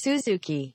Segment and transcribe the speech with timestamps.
[0.00, 0.72] Suzuki.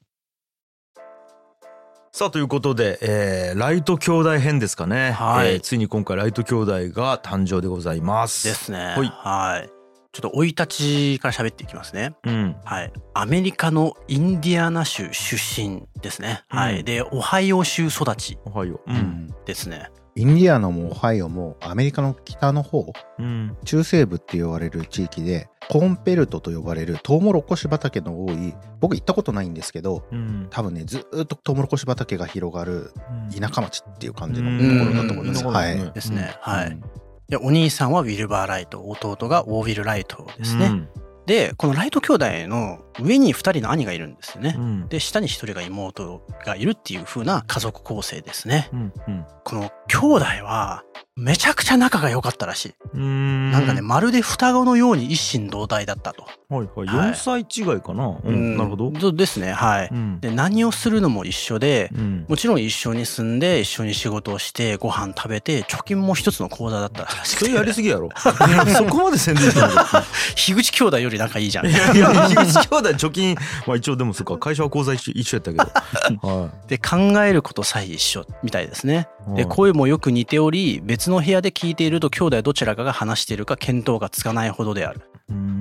[2.12, 8.78] さあということで、えー、ライト兄弟編ですかね、はいえーついに今回ライト兄弟が誕生でございますですね。
[8.78, 9.70] はいはい。
[10.12, 12.16] ちょっと生い立ちから喋っていきますね。
[12.24, 12.94] うんはい。
[13.16, 16.44] アメリカのインディアナ州出身ですね。
[16.48, 16.84] はうんい。
[16.84, 19.90] で、オハイオ州育ちおはよううんですね。
[20.18, 32.94] インディアナもオハイオもアメリカの北の方うん中西部って言われる地域でコーンペルトと呼ばれるトウモロコシ畑の多い僕行ったことないんですけどうん多分ねずーっとトウモロコシ畑が広がる
[33.38, 35.46] 田舎町っていう感じのうんところだと思います。
[35.46, 35.78] うんはい。
[35.78, 36.36] うんですね。
[36.40, 36.68] はい。
[36.68, 36.82] うん
[37.28, 40.88] で、お兄さんはウィルバー・ライト、弟がオーウィル・ライトですね。
[41.26, 44.56] うんで、このライト兄弟の上に二人の兄がいるんですよね。
[44.58, 48.70] うんで、下に一人が妹がいるっていう風な家族構成ですね。
[48.74, 50.84] うんうんこの兄弟は
[51.18, 52.76] めちゃくちゃ仲が良かったらしい。
[52.94, 53.50] うん。
[53.50, 56.28] なんかね、まるで双子のように一心同体だったと。
[56.50, 56.88] はいはい。
[56.88, 57.12] はい。
[57.12, 59.90] 4歳違いかな、うんなるほど、そうですね、はい。
[59.90, 60.20] うん。
[60.20, 62.26] で、何をするのも一緒で、うん。
[62.28, 67.46] もちろん一緒に住んで、一緒に仕事をして、ご飯食べて、貯金も一つの口座だったらしくて。
[67.46, 68.10] それやりすぎやろ。
[68.20, 69.70] そこまで宣伝してない
[70.36, 71.68] 樋口兄弟より仲いいじゃん。
[71.68, 73.36] いやいや樋口兄弟貯金。
[73.66, 74.38] まあ一応でもそっか。
[74.38, 75.64] 会社は口座一緒一緒やったけど。
[76.28, 79.08] はで、考えることさえ一緒みたいですね。
[79.34, 79.38] い。
[79.38, 85.02] で、声もよく似ており、別の部屋で聞いていると兄弟どちらかが話しているか見当がつかないほどである。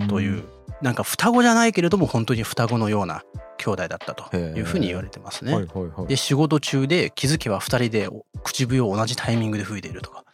[0.08, 0.44] という、
[0.82, 3.22] なんか双子じゃないけれども本当に双子のような
[3.58, 5.54] 兄弟だったというふうに言われてますね。
[5.54, 8.08] はいはいはいで、仕事中で気づけば二人で
[8.42, 10.24] 口笛を同じタイミングで吹いているとか。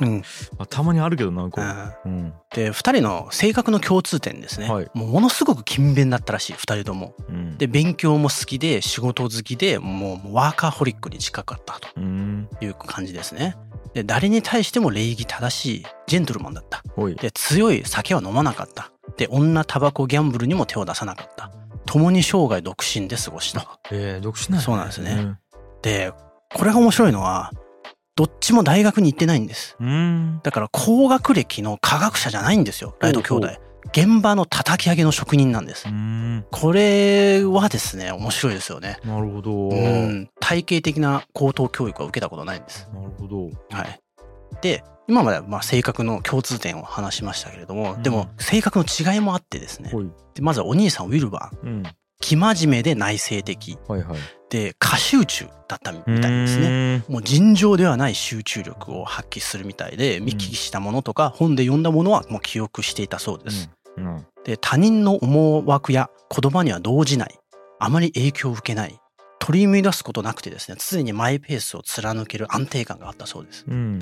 [0.00, 0.22] うん
[0.68, 1.66] たまにあるけどなこれ
[2.04, 4.68] うんで、二人の性格の共通点ですね。
[4.70, 7.14] はいもうものすごく勤勉だったらしい、二人とも。
[7.28, 13.56] うんで、勉強も好きで、仕事好きで、もうワーカーホリックに近かったとうんいう感じですね。
[13.94, 16.82] で、誰に対しても礼儀正しいジェントルマンだった。
[17.20, 18.92] で、強い酒は飲まなかった。
[19.16, 21.50] で、女、タバコ、ギャンブルにも手を出さなかった。
[21.86, 23.78] 共に生涯独身で過ごした。
[23.90, 25.38] えー、独身なんやそうなんですね
[25.82, 26.12] で、
[26.54, 27.50] これが面白いのは、
[28.14, 29.76] どっちも大学に行ってないんです。
[29.78, 33.67] うんだから高学歴の科学者じゃないんですよ、ライト兄弟。
[33.92, 35.92] 現場の叩き上げの職人なんですう。
[35.92, 38.98] んこれはですね、面白いですよね。
[39.04, 40.30] なるほどうん。
[40.40, 42.88] 体系的な高等教育は受けたことないんです。
[42.94, 44.00] なるほどはい。
[44.60, 49.90] で、今まではまあ性格の共通点を話しましたけれども、うんでも性格の違いもあってですね。
[50.34, 51.66] でまずはお兄さんウィルバー。
[51.66, 51.82] うん
[52.20, 53.78] 生真面目で内省的。
[53.86, 54.18] はいはい
[54.48, 56.98] で、過集中だったみたいですね。
[56.98, 63.70] ねもう尋常ではない集中力を発揮するみたいで、見聞きしたものとか本で読んだものはもう記憶していたそうです。
[63.98, 67.38] うんで、他人の思惑や言葉には動じない。
[67.78, 68.98] あまり影響を受けない。
[69.38, 73.64] 取り乱すことなくてですね、常にマイペースを貫ける安定感があったそうです。
[73.68, 73.98] うん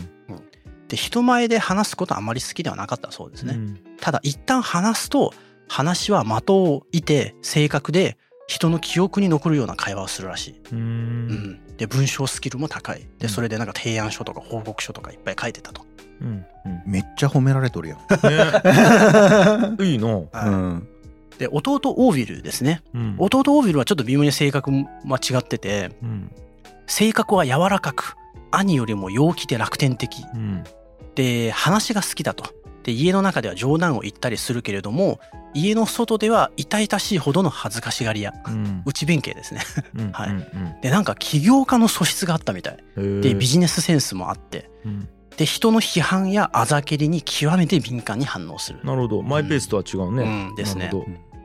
[0.89, 3.55] で、人前で話すことはあまり好きではなかったそうですね。
[3.55, 5.33] うんただ一旦話すと、
[5.69, 10.61] 話は的を射て正確で人の記憶に残るような会話をするらしい。
[10.73, 11.77] ううんん。
[11.77, 13.07] で、文章スキルも高い。
[13.19, 15.85] で、それでなんか提案書とか報告書とかいっぱい書いてたと。
[16.21, 16.29] うん
[16.65, 17.99] うんめっちゃ褒められとるやん。
[17.99, 18.07] ね
[19.87, 20.89] いいなうん。
[21.39, 22.83] で、弟オーヴィルですね。
[22.95, 26.31] うん弟オーヴィルはちょっと微妙に性格もまあ違ってて、うん
[26.89, 28.15] 性格は柔らかく、
[28.53, 30.25] 兄よりも陽気で楽天的。
[30.35, 30.65] うん
[31.15, 32.45] で、話が好きだと。
[32.85, 35.19] で、家の中では冗談を言ったりするけれども、
[35.55, 38.33] 家の外では痛々しいほどの恥ずかしがり屋。
[38.47, 39.61] うん内弁慶ですね。
[39.97, 42.77] うん はいうんで、なんか起業家の素質があったみたい。
[42.97, 44.71] うんで、ビジネスセンスもあって。
[45.37, 48.81] うんで、人の批判やあざけりに極めて敏感に反応する。
[48.85, 50.91] なるほどマイペースとは違うねうんですね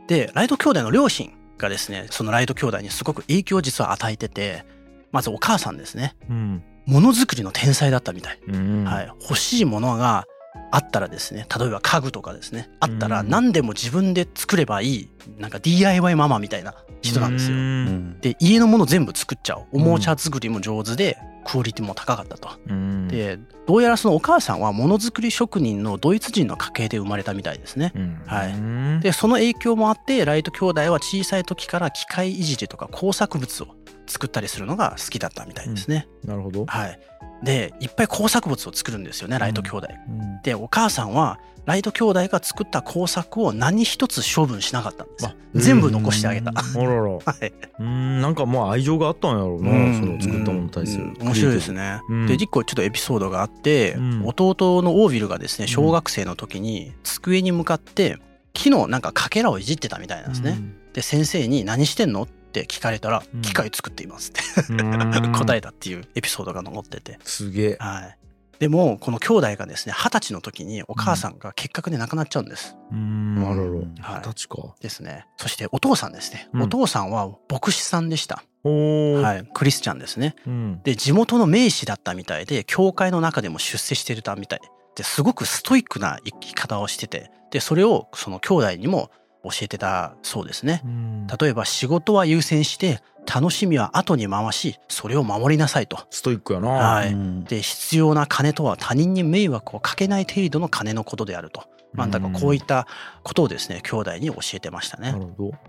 [0.07, 4.65] で、ライト兄弟の両親がですね、そのライト兄弟にすごく影響を実は与えてて、
[5.11, 6.15] まずお母さんですね。
[6.29, 8.39] うんものづくりの天才だったみたい。
[8.47, 9.13] うんはい。
[9.21, 10.25] 欲しいものが
[10.71, 17.55] あったらですね、例えば家具とかですね、あったらうん何でも自分で作ればいい、なんか DIY ママみたいな人なんですよ。
[17.55, 17.85] ううん
[18.15, 18.19] ん。
[18.19, 19.65] で、家のもの全部作っちゃう。
[19.71, 22.49] おもちゃ作りも上手で、クオリティも高かったと。
[22.69, 27.91] うんで、どうやらそのお母さんはものづくり職人のドイツ人の家系で生まれたみたいですね。
[27.95, 33.67] うんはいうんで、その影響もあって、ライト兄弟は小さい時から機械いじりとか工作物を
[34.07, 36.07] 作ったりするのが好きだったみたいですね。
[36.25, 36.99] なるほどはい。
[37.43, 39.87] で、いっぱい工作物を作るんですよね、ライト兄弟。
[40.07, 45.29] うんで、お母さんは、ライト兄弟が作った工作を何一つ処分しなかったんです。
[45.53, 46.51] 全部残してあげた。
[46.57, 47.53] あららはい。
[47.79, 51.99] うんなんかまあ愛情があったんやろうなうんその作ったものに対するうん面白いですね。
[52.09, 58.17] うんで、一個ちょっとエピソードがあって、うん弟のオーヴィルがですね、小学生の時に机に向かって
[58.53, 60.59] 木のなんかかけらをいじってたみたいなんですね。
[60.93, 62.23] で、先生に何してんの？
[62.23, 67.17] って聞かれたらうん、機械作っていますってうん 答えたっていうエピソードが残ってて。
[67.23, 68.17] すげえはい。
[68.61, 72.77] でもこの兄弟がですね二十歳の時にお母さんが結核で亡くなっちゃうんです。
[72.91, 75.25] うんなるほど二十歳かですね。
[75.37, 76.47] そしてお父さんですね。
[76.53, 78.43] うんお父さんは牧師さんでした。
[78.63, 79.49] はい。
[79.51, 80.35] クリスチャンですね。
[80.45, 84.59] うんで地元の名士だったみたいで教会の中でも出世してたみたい
[84.95, 89.09] ですごくストイックな生き方をしててでそれをその兄弟にも
[89.43, 90.81] 教えてたそうですね。
[90.85, 93.01] うん例えば仕事は優先して
[93.31, 95.99] 楽しみは後に回しそれを守りなさいと。
[96.09, 101.63] ストイックやなはいうんで必要な金とは他人に迷惑をかけない程度の金のことであると。
[101.93, 102.87] まあ、だからこういった
[103.21, 105.13] ことをですね兄弟に教えてましたね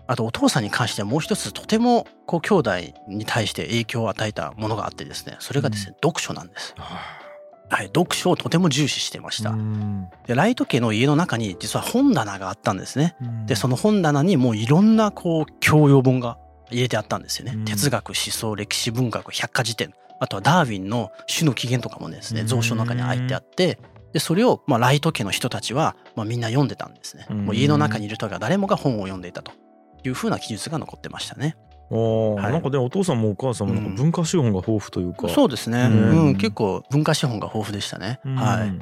[0.07, 2.71] あとお父さんに関してはもう一つとてもこう兄弟
[3.09, 6.75] に対して影響を与えたものがあってですねそれがですね、読書なんです。
[6.79, 7.22] は
[7.83, 9.51] い、読書をとても重視してました。
[9.51, 13.17] うんでライト家の家の中に実は本棚があったんですね。
[13.23, 16.39] うんでその本棚にもういろんなこう教養本が
[16.71, 17.55] 入れてあったんですよね。
[17.57, 23.79] うん哲学思想歴史文学百科事典あとはダーウィンの種の起源とかもですねうん蔵書の中に入ってあって
[24.13, 27.27] でそれをまあライト家の人たちはまあみんな読んでたんですね。
[27.31, 29.53] うんもう家の中にいる人が誰もが本を読んでいたと
[30.05, 31.57] いうふうな記述が残ってましたね。
[31.91, 32.53] はい。
[32.53, 35.29] なんかでお父さんもお母さんもなんか文化資本が豊富というか。
[35.29, 38.21] そうですね、ううんん結構文化資本が豊富でしたね。
[38.25, 38.37] うん。
[38.37, 38.79] はい、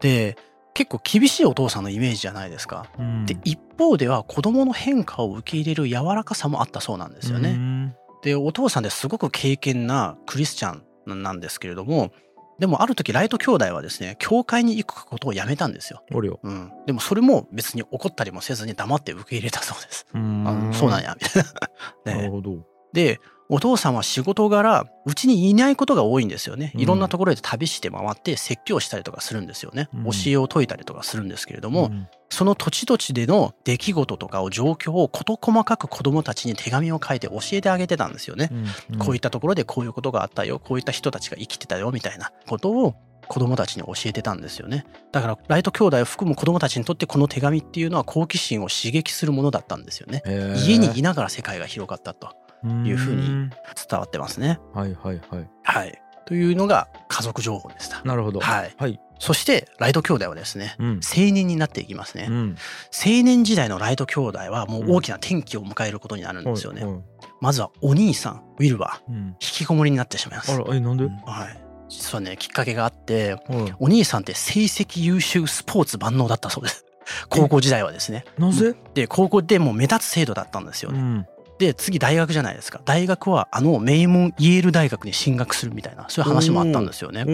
[0.00, 0.36] で
[0.74, 2.86] 結構厳しいお父さんのイメージじゃないですか。
[2.98, 3.26] うん。
[3.26, 7.50] で一方では子供の変化を受け入れる柔らかさもあったそうなんですよね。
[7.50, 12.12] うんでお父さんですごく敬虔なクリスチャンなんですけれども
[12.58, 16.02] でもある時ライト兄弟はですね教会に行くことをやめたんですよ。
[16.12, 20.06] おるようん、でもそれも別に怒ったりもせずに黙って受け入れたそうです。
[20.14, 21.50] うんそうなんやみたいな。
[22.12, 23.20] ねなるほどで
[23.54, 26.72] お父さんは仕事柄うちにいないことが多いんですよね。
[26.74, 26.80] うん。
[26.80, 29.90] いろんなところで旅して回って説教したりとかするんですよね。
[29.94, 30.04] うん。
[30.04, 32.08] 教えを説いたりとかするんですけれども、ん。
[32.30, 38.48] その土地土地での出来事とかを状況を事細かく子供たちに手紙を書いて教えてあげてたんですよね。
[38.90, 38.98] うん。
[38.98, 40.58] こういったところでこういうことがあったよ。
[40.58, 42.94] こういった人たちが生きてたよみたいなことを
[43.28, 44.86] 子供たちに教えてたんですよね。
[45.12, 50.22] だからライト兄弟を含む子供たちにとってこの手紙っていうのは好奇心を刺激するものだったんですよね。
[50.56, 52.30] 家にいながら世界が広がったと
[52.64, 53.50] いうふうにん。
[53.50, 54.58] 伝わってますね。
[54.72, 55.50] はいはいはい。
[55.62, 55.98] はい。
[56.24, 58.02] というのが家族情報でした。
[58.04, 58.40] なるほど。
[58.40, 58.74] はい。
[58.76, 59.00] はい。
[59.18, 60.88] そしてライト兄弟はですねうん。
[61.02, 62.26] 青年になっていきますね。
[62.28, 62.56] うん。
[62.92, 66.84] 青年時代のライト兄弟はもう大きな転機を迎えることになるんですよね。
[66.84, 67.02] はいはい。
[67.40, 69.12] まずはお兄さんウィルバー。
[69.12, 69.26] うん。
[69.28, 70.52] 引きこもりになってしまいます。
[70.52, 71.04] あらえなんで？
[71.04, 71.64] うんはい。
[71.88, 73.38] 実はねきっかけがあっては
[73.68, 76.86] いお兄さんって成績優秀スポーツ万能だったそうです。
[77.28, 78.24] 高校時代はですね。
[78.38, 78.74] なぜ？
[78.94, 81.26] で、高校でもう目立つ生徒だったんですよね。
[81.66, 82.80] うんで、次大学じゃないですか。
[82.84, 87.24] 大学はあの名門イェール大学に進学するみたいな、そういう話もあったんですよね。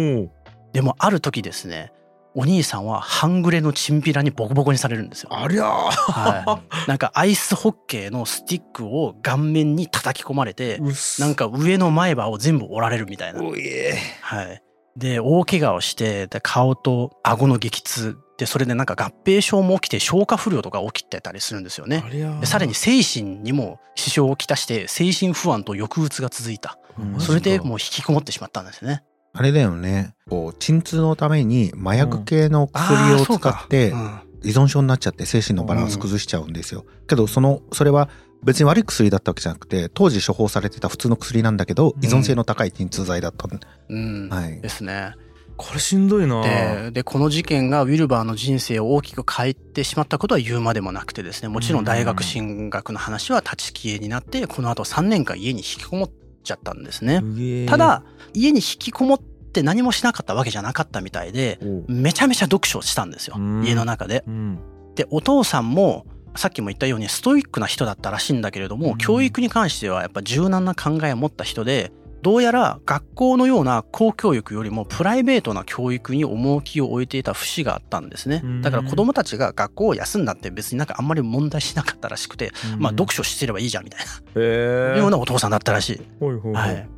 [0.73, 1.93] でもある時ですね、
[2.35, 5.31] お兄さんは半グレのチンピラにボコボコにされるんですよ。
[5.33, 6.89] ありゃーはい。
[6.89, 10.81] なんかアイスホッケーのスティックを顔面に叩き込まれて、
[11.19, 13.41] なんか上の前歯を全部折られるみたいな。
[13.41, 14.63] はい。
[14.97, 18.19] で、大怪我をして、で顔と顎の激痛。
[18.39, 22.05] で、それでなんか合併症も起きて消化不良とか起きてたりするんですよね。
[22.45, 26.79] さらに精神にも支障をきたして、精神不安と抑うつが続いた。
[26.99, 29.05] うんそれでもう引きこもってしまったんですね。
[29.35, 30.15] あれだよね。
[30.29, 36.85] こう、鎮痛のために麻薬系の薬を使ってうん依存症になっちゃって精神のバランス崩しちゃうんですよ。
[37.09, 38.09] けど、その、それは
[38.45, 44.29] 別に悪い薬だったわけじゃなくて、当時処方されてた普通の薬なんだけど、依存性の高い鎮痛剤だったんうん。
[44.29, 45.15] はいですね。
[45.59, 46.43] これしんどいな。
[46.43, 56.11] ででこの事件がウィルバーの人生を大きく変えてしまったことは言うまでもなくてですねもちろん大学進学の話は立ち消えになってこの後3年間家に引きこもっ
[56.45, 57.23] ちゃったんですね。
[57.67, 63.35] ただ家に引きこもって何もしなかったわけじゃなかったみたいでめちゃめちゃ読書をしたんですよ。
[63.37, 63.65] うん。
[63.65, 64.25] 家の中で。
[64.27, 64.59] うん。
[64.95, 68.99] でお父さんもさっきも言ったようにストイックな人だったらしいんだけれども、うん。
[68.99, 71.91] 教育に関してはやっぱ柔軟な考えを持った人で
[72.23, 78.41] どうやら学校のような公教育よりもプライベートな教育に重きを置いていた節があったんですね。
[78.45, 78.63] うん。
[78.63, 84.01] だから子供たちが学校を休んだって別になんかあんまり問題しなかったらしくて、まあ読書してればいいじゃんみたい
[84.35, 84.97] な。
[84.97, 86.01] ようなお父さんだったらしい。
[86.19, 86.89] ほいほいはい、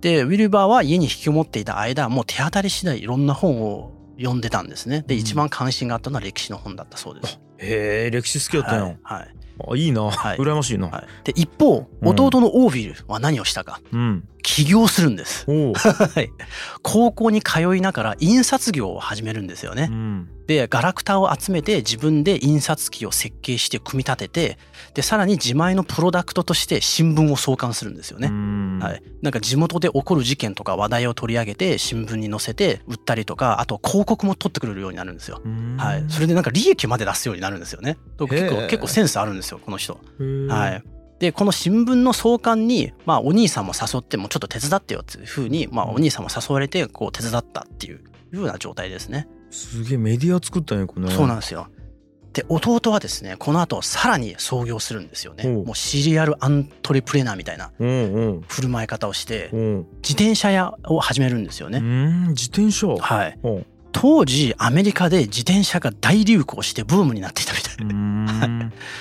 [0.00, 5.04] でウィルバーは家に引きこもっていた間もう手当たり次第いろんな本を読んでたんですね。
[5.06, 5.20] でうん。
[5.20, 7.40] 一番関心があったのは歴史の本だったそうです。
[7.58, 8.84] へえ歴史好きやったんや。
[8.84, 8.96] はい。
[9.02, 9.34] はい
[9.70, 10.02] あいいな。
[10.02, 10.38] はい。
[10.38, 10.88] 羨ましいな。
[10.88, 12.08] はい、で一方うん。
[12.08, 13.80] 弟のオービルは何をしたか。
[13.92, 14.28] うん。
[14.42, 15.46] 起業するんです。
[16.82, 19.88] 高校に通いながら印刷業を始めるんですよね。
[19.90, 20.28] うん。
[20.46, 24.58] でガラクタを集めて自分で印刷機を設計して組み立てて
[24.94, 28.28] でさらに自前のプロダクトとして新聞を創刊するんですよね。
[28.28, 35.40] うんはい、なんか地元で起こる事件とか話題を取り上げて新聞に載せて売ったりとかあと広告も取ってくれるようになるんですよ。
[35.44, 37.98] うんはい、それでなんか利益まで出すようになるんですよね。
[38.18, 40.00] 結構結構センスあるんですよこの人。
[40.48, 40.82] はい。
[41.22, 48.00] で、この新聞の創刊に、まあ、お兄さんも誘ってもちょっと手伝ってよっていうふうに、まあ、お兄さんも誘われて、こう、手伝ったっていう
[48.32, 49.28] ような状態ですね。
[49.52, 51.68] すげえメディア作ったんやこれ、そうなんですよ。
[52.32, 55.44] で弟はですねこの後さらに創業するんですよね。
[55.46, 61.80] もうシリアルアントレプレナーみたいな振る舞い方をして自転車屋を始めるんですよね。
[62.28, 62.88] 自転車。
[62.88, 63.38] はい
[63.92, 67.76] 当時アメリカで自転車が大流行してブームになっていたみたい。
[67.76, 67.84] で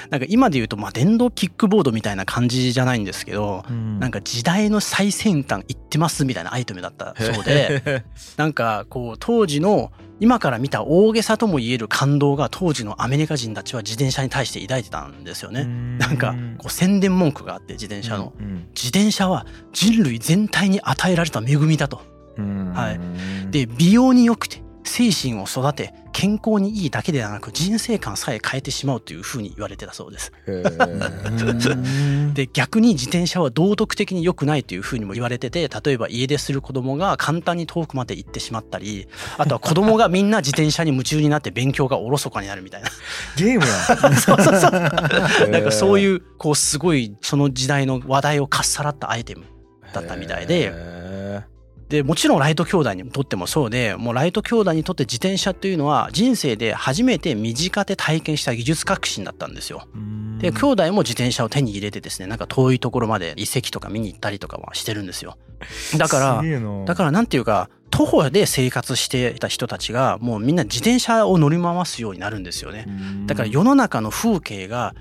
[0.10, 3.64] なんか今で言うとまあ電動キックボードみたいな感じじゃないんですけど
[4.00, 8.04] なんか時代の最先端行ってますみたいなアイテムだったそうで
[8.38, 15.66] なんかこう当時の今から見た大げさとも言える感動が当時のアメリカ人たちは自転車に対して抱いてたんですよね。
[15.98, 18.32] なんかこう宣伝文句があって自転車の、
[18.76, 22.02] 自転車は人類全体に与えられた恵みだと。
[22.38, 30.32] はい、で美容に良くて精神を育て健康にいいだけではなく人生観さえ変えてしまうというふうに言われてたそうです。
[32.34, 39.08] で逆に自転車は道徳的に良くないというふうにも言われてて例えば家出する子供が簡単に遠くまで行ってしまったり
[39.38, 42.90] あとは子供がみんな自転車に夢中になって勉強がおろそかになるみたいな。
[43.38, 43.74] ゲームや
[44.18, 45.50] そうそうそう。
[45.50, 49.46] なんかそういうこうすごいその時代の話題をかっさらったアイテム
[49.94, 50.74] だったみたいで。
[51.92, 59.86] でもちろんライト兄弟にとってもそうでもうライト兄弟にとって自転車というのは人生で初めて身近で体験した技術革新だったんですよ。
[60.40, 65.38] で兄弟も自転車を手に入れてですねなんか遠いところまで遺跡とか見に行ったりとかはしてるんですよ。
[65.98, 72.88] だからだからなんていうか徒歩で生活していた人たちがもうみんな自転車を乗り回すようになるんですよね。
[73.26, 74.96] だから世の中の風景が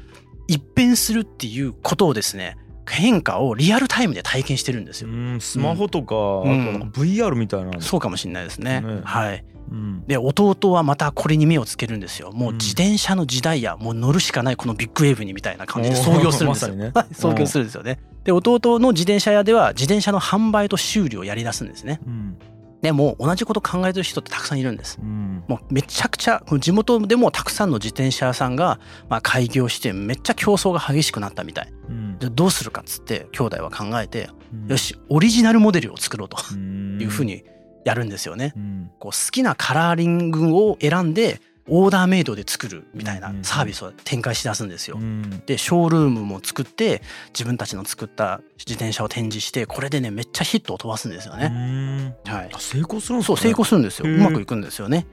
[0.49, 2.56] 一変するっていうことをですね
[2.90, 5.09] 変化をリアルタイムで体験してるんですよ。
[5.40, 8.80] スマホとか、うん、あと VR みたいな、そうかもしれないですね。
[8.80, 9.00] ね。
[9.04, 9.44] はい。
[9.70, 12.32] うん、で弟はまたこれに目をつけるんですよ。
[12.32, 18.00] もう自転車の時代やもう乗るしかないこのビッグウェーブにみたいな感じで創業するんですよ、ね、創業するんですよね。
[18.25, 22.37] で弟の自転車屋では自転車の販売と修理をやり出すんですね、うん、
[22.82, 24.99] でも同じこと考えてる人ってたくさんいるんです。
[25.00, 31.73] うん、もうめちゃくちゃ地元でもたくさんの自転車屋さんがまあ開業してめっちゃ競争が激しくなったみたい。
[32.21, 37.45] うん、でどうするかっつって兄弟は考えて、うん、よしオリジナルモデルを作ろうというふうに
[37.85, 38.55] やるんですよね。
[38.99, 44.99] こう好きなカラーリングを選んでオーダーメイドで作るみたいなサービスを展開しだすんですよ。
[45.47, 52.17] でショールームも作って自分たちの作った自転車を展示してこれでねめっちゃヒットを飛ばすんですよね。
[52.27, 53.35] はい、成功するんですね。
[53.35, 54.11] そう成功するんですよ。
[54.11, 55.07] うまくいくんですよね。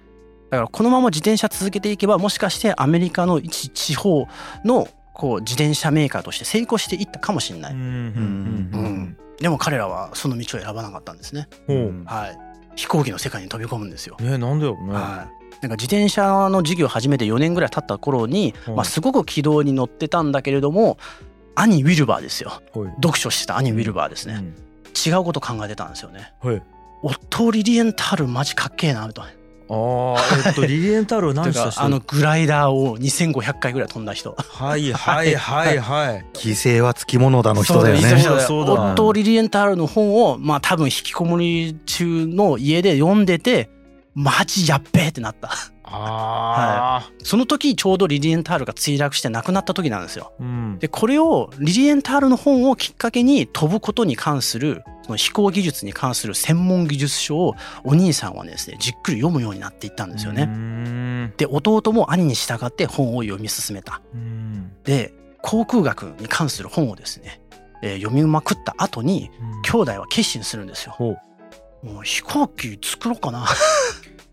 [0.50, 4.28] だからこのまま自転車続けていけばもしかしてアメリカの一地方
[4.64, 4.88] の
[5.18, 7.76] こう自転車メーカーとして成功していったかもしれない。
[9.42, 11.48] でも彼らはその道を選ばなかったんですね。
[12.06, 12.38] はい。
[12.76, 14.16] 飛行機の世界に飛び込むんですよ。
[14.22, 14.94] えなんだよね。
[14.94, 15.38] はい。
[15.62, 21.00] なんか自転車の授業を始めて4年ぐらい経った頃に、まあ、すごく軌道に乗ってたんだけれども
[21.56, 22.62] 兄ウィルバーですよ
[23.02, 24.54] 読書してた兄ウィルバーですね、うん、
[25.12, 26.34] 違うこと考えてたんですよね。
[27.04, 29.24] オットー・リリエンタールマジかっけえなと。
[29.70, 31.84] ああ、えっと、リリエンタール何した人？
[31.84, 34.36] あのグライダーを2500回ぐらい飛んだ人。
[34.38, 36.26] はいはいはいはい。
[36.34, 38.02] 犠牲はつきものだの人だよね。
[38.20, 43.70] そうだオットー・リリエンタールの本を、まあ多分引きこもり中の家で読んでて、
[44.14, 45.50] マジやっべえってなった。
[45.90, 50.34] はい、その時ちょうどリリエンタールが墜落して亡くなった時なんですよ。
[50.38, 61.34] うん、でこれをリリエンタールの本をきっかけに飛ぶことに関するその飛行技術に関する専門技術書をお兄さんはですねじっくり読むようになっていったんですよね。
[61.38, 64.02] で弟も兄に従って本を読み進めた。
[64.84, 67.40] で航空学に関する本をですね、
[67.82, 69.32] えー、読みまくった後に
[69.64, 70.96] 兄弟は決心するんですよ。
[71.84, 73.46] もう飛行機作ろうかな。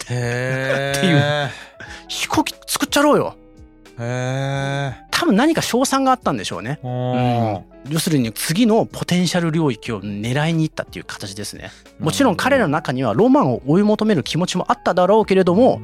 [0.08, 1.50] へ っていう。
[2.08, 3.36] 飛行機作っちゃろうよ
[3.98, 6.88] へ多分何か賞賛があったんでしょうね、う
[7.88, 11.70] ん、要するに次のポテンシャル領域を狙いに行ったっていう形ですね。
[11.98, 15.80] もちろん彼らの中にはロマンを追い求める気持ちもあっただろうけれども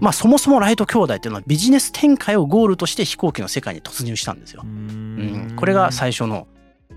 [0.00, 4.62] まあそもそもライト兄弟っていうのはビジネス展開をゴールとして飛行機の世界に突入したんですよ。
[4.64, 6.46] うん、これが最初の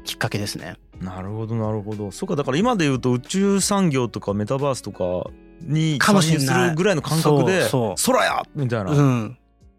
[0.03, 0.75] きっかけですね。
[1.00, 2.12] なるほどなるほど。
[2.12, 5.29] そうかだから今で言うと宇宙産業とかメタバースとか
[5.62, 9.38] に関心するぐらいの感覚で空やみたいな、うん、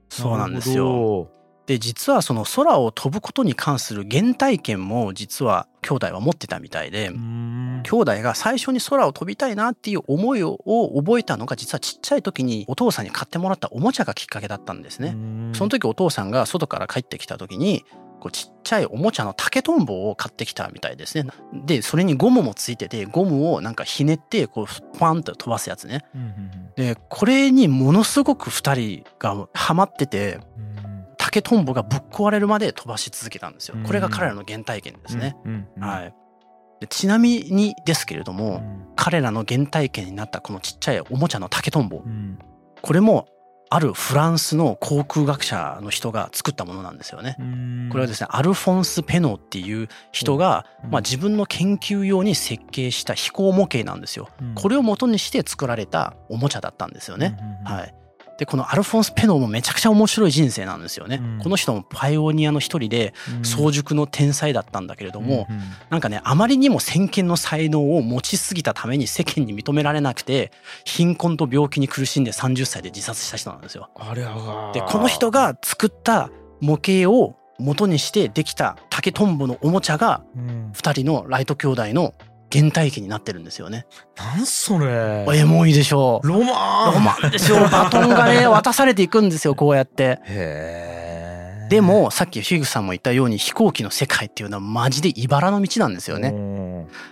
[0.08, 1.30] そうなんですよ。
[1.66, 10.58] で実はその空を飛ぶことに関する原体験も実は兄弟は持ってたみたいで兄弟が最初に空を飛びたいなっていう思いを
[10.96, 15.14] 覚えたのが実はちっちゃい時にお父さんに買ってもらったおもちゃがきっかけだったんですね。
[15.52, 17.84] その時お父さんが外から帰ってきた時に
[18.18, 21.30] こうちっちゃいおもちゃの竹とんぼを買ってきたみたいですね。
[21.52, 26.04] で、それにゴムもついてて、ゴムをなんかひねって、こう、パンと飛ばすやつね。
[26.76, 30.40] で、これにものすごく2人がハマってて、
[31.16, 33.76] 竹とんぼがぶっ壊れるまで飛ばし続けたんですよ。
[33.84, 35.36] これが彼らの原体験ですね。
[35.80, 36.14] はい。
[36.86, 42.38] ちなみにですけれども、うん、彼らの原体験になったこのちっちゃいおもちゃの竹とんぼ、うん、
[42.82, 43.26] これも
[43.70, 47.36] あるフランスの航空学者の人が作ったものなんですよね。
[47.90, 54.28] これはですねアルフォンス・ペノっていう人が、まあ、自分の研究用に設計した飛行模型なんですよ。
[54.54, 57.36] これを元にして作られたおもちゃだったんですよね。
[57.64, 57.94] はい、
[58.38, 70.52] でこのアルフォンス・ペノもめちゃくちゃ面白い人生なんですよね、うん、この人もパイオニアの一人で早熟の天才だったんだけれども、うん、なんかねあまりにも先見の才能を持ちすぎたために世間に認められなくて
[70.84, 73.90] 貧困と病気に苦しんで30歳で自殺した人なんですよ。
[74.72, 76.30] でこの人が作った
[76.60, 80.22] 模型を元にしてできた竹とんぼのおもちゃが
[80.74, 82.14] 2人のライト兄弟の
[82.52, 83.86] 原体験になってるんですよね。
[84.16, 86.26] なんそれエモいでしょう。
[86.26, 87.58] ロマンロマンですよ。
[87.68, 90.20] バトンがね、渡されていくんですよ、こうやって。
[90.24, 96.34] へでも、さっきヒグさんも言ったように飛行機の世界っていうのはマジで茨の道なんですよね。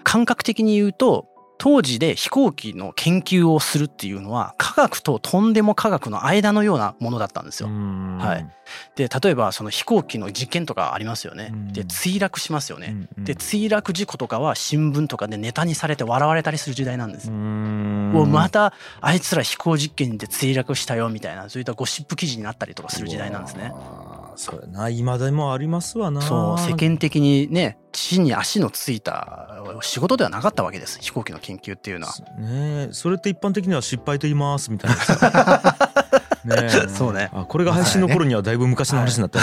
[0.02, 1.26] 感覚的に言うと、
[1.58, 7.68] 当時で飛行機の研究をするっていうのは科学ととんでも科学の間のようなものだったんですよ。
[7.68, 8.48] はい、
[8.94, 11.52] で例えばその飛行機の実験とかありますよね。
[11.72, 13.08] で墜落しますよね。
[13.16, 17.30] で墜落事故とかは新聞とかでネタにされて笑われたりする時代なんです。
[17.30, 23.72] もうまたあいつら飛行実験で墜落したよみたいなそういったゴシップ記事になったりとかする時代なんですね。
[24.36, 26.22] そうやな今でもありますわな。
[26.22, 30.98] そう世間的にね地に足のついた仕事ではなかったわけです。
[31.00, 32.14] 飛行機の研究っていうのは。
[32.38, 32.88] ね。
[32.92, 34.96] それって一般的には失敗と言いますみたいな
[36.46, 36.70] ね。
[36.88, 37.30] そうね。
[37.32, 39.42] あこれが配信の頃にはだいぶ昔の話になったん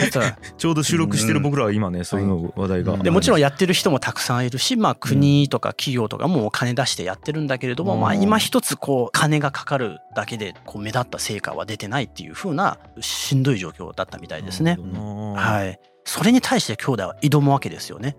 [0.00, 2.24] ですね、ちょうど収録してる僕らは今ね、そうい。
[2.24, 4.50] うの話題が、でもちろんやってる人もたくさんい。
[4.50, 12.04] るしまあ国とか企業とかもお金出してやってるんだけれども、まあ今一つこう金がかかるだけでこう目立った成果は出てない。
[12.04, 12.30] ってい。
[12.30, 13.58] うふうなしんどい。
[13.58, 14.42] 状況だったみたい。
[14.42, 14.76] ですね。
[15.36, 15.80] はい。
[16.04, 18.16] それに対して兄弟は挑むわけですよね。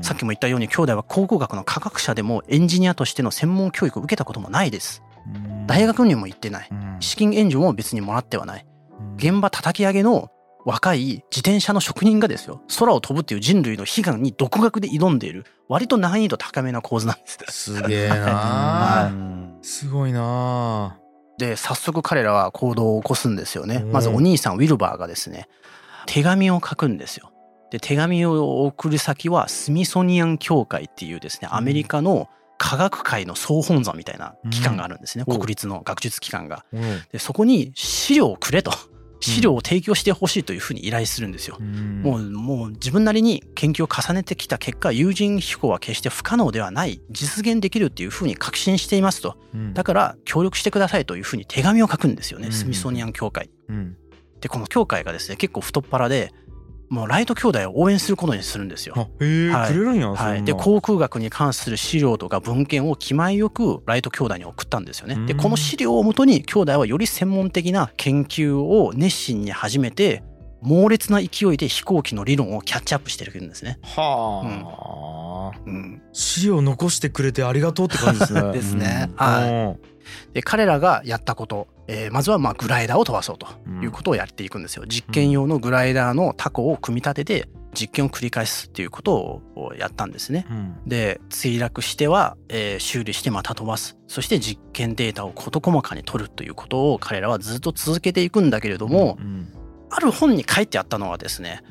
[0.00, 4.70] さっきも言ったように兄弟は考古学の科学者でもエンジニアとしての専門教育を受けたこともない。
[4.70, 5.02] です。
[5.66, 6.68] 大学にも行ってない。
[7.00, 8.66] 資金援助も別にもらってはない。
[9.16, 10.30] 現場叩き上げの
[10.64, 12.62] 若い自転車の職人がですよ。
[12.78, 15.44] 空を飛ぶっていう人類の悲願に独学で挑んでいる。
[15.68, 17.72] 割と難易度高めな構図なんです。
[17.74, 18.14] すげえな。
[18.14, 20.98] はい、すごいな。
[21.38, 23.84] で早速彼らは行動を起こすんですよね。
[23.84, 25.48] まずお兄さんウィルバーがですね
[26.06, 27.32] 手紙を書くんですよ。
[27.70, 36.64] で手紙を送る先はスミソニアン協会っていうですねアメリカの、うん科学界の総本山みたいな機関があるんですね、うん、国立の学術機関が。
[37.10, 38.70] でそこに資料をくれと。
[39.24, 41.56] 資料を提供してほしいというふうに依頼するんですよ。
[41.60, 49.36] うん、もう、もう自分なりに研究を重ねてきた結果、有人飛行は決して不可能ではない、実現できるっていうふうに確信していますと。
[49.54, 53.48] うん、だから協力してくださいというふうに手紙を書くんですよね、スミソニアン協会。
[54.40, 56.32] で、この協会がですね、結構太っ腹で、
[56.92, 59.08] もうライト兄弟を応援することにするんですよ。
[59.18, 60.10] へえ、はい、くれるんや。
[60.10, 60.44] はい。
[60.44, 65.16] で、航空学に関する資料とか文献を気前よくライト兄弟に送ったんですよね。
[65.26, 70.22] で、この資料をもとに兄弟はより専門的な研究を熱心に始めて、
[70.60, 73.78] 猛烈な勢いで飛行機の理論をキャッチアップしてるんですね。
[73.82, 75.74] はあ、うん。
[75.74, 76.02] うん。
[76.12, 78.42] 資料残してくれてありがとうって感じですね。
[78.52, 79.10] ですね。
[79.16, 80.34] はい。
[80.34, 83.46] で彼らがやったこと、えー、まずはまあグライダーを飛ばそうと
[83.82, 84.84] いうことをやっていくんですよ。
[84.86, 90.46] 実験用のグライダーのタコを組み立てて実験を繰り返すっていうことをやったんですね。
[90.50, 93.96] うん、で墜落しては、えー、修理してまた飛ばす。
[94.06, 99.48] そして実験データを事細かに取るということを彼らはずっと続けていくんだけれども、うんうん、
[99.90, 101.62] ある本に書いてあったのはですね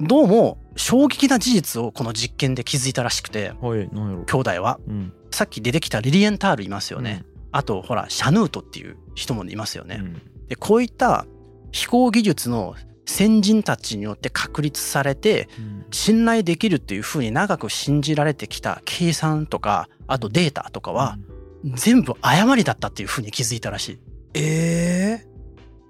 [0.00, 7.24] どうも衝撃な事実をこの実験で気づいたらしくて、はい、兄弟は、うん、さっき出てきたリリエンタールいますよね。
[7.56, 10.00] あとほらシャヌートっていう人もいますよね。
[10.02, 11.24] うん、でこういった
[11.72, 12.74] 飛行技術の
[13.06, 15.48] 先人たちによって確立されて
[15.90, 21.16] 信頼できるっていうふうに長く信じられてきた計算とかあとデータとかは
[21.64, 23.98] 全部誤りだったっていうふうに気づいたらしい。
[24.34, 25.26] ええ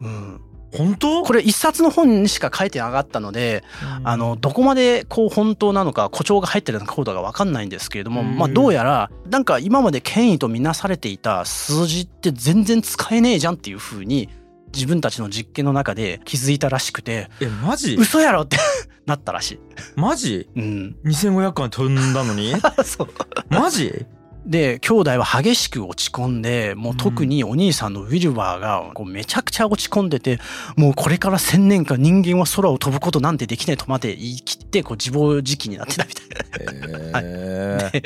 [0.00, 0.40] ー、うん。
[0.76, 1.22] 本当？
[1.22, 3.64] これ一冊の本にしか書いてなかったので、
[3.98, 14.28] うん、あのどこまでこう本当なのか誇張が入ってるのかことが分かんないんですけれども、うん、まあどうやらなんか今まで権威とみなされていた数字って全然使えねえじゃんっていうふうに
[14.74, 17.96] 自分たちの実験の中で気づいたらしくてえマジ？
[17.96, 18.58] 嘘やろって
[19.06, 19.60] なったらしい。
[19.94, 20.48] マジ？
[20.56, 20.96] うん。
[21.04, 22.52] 2500円飛んだのに？
[22.84, 23.08] そう。
[23.48, 24.06] マジ？
[24.46, 30.38] で、兄弟は激しく落ち込んで、もう特にお兄さんのウィルバーがこうめちゃくちゃ落ち込んでて、
[30.76, 37.18] もうこれから千年間人間は空を飛ぶことなんてできないとまで言い切って、こう自暴自棄になってたみたいな。
[37.18, 38.02] はい、っ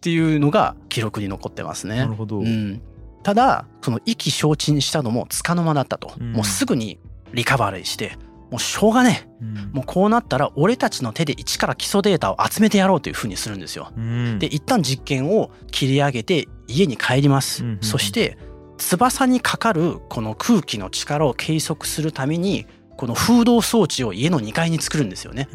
[0.00, 1.96] ていうのが記録に残ってますね。
[1.96, 2.38] なるほど。
[2.38, 2.80] うん、
[3.22, 6.14] ただ、その意気消沈したのもつかの間だったと。
[6.18, 6.98] うん、もうすぐに
[7.34, 8.16] リカバリーして、
[8.50, 13.92] もうしょうがねえ、うん、もうこうなったら俺たちの手で一から基礎データを集めてやろうというふうにするんですよ。
[13.96, 17.64] うん、で一旦実験を切り上げて家に帰ります。
[17.64, 18.38] うんそして
[18.78, 25.48] 翼にかかるこの空気の力を計測するためにこの風洞装置を家の2階に作るんですよね。